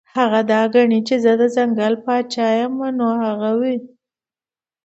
[0.17, 3.75] هغه دا ګڼي چې زۀ د ځنګل باچا يمه نو هغه وي-